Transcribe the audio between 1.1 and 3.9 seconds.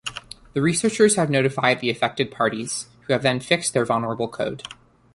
have notified the affected parties, who have then fixed their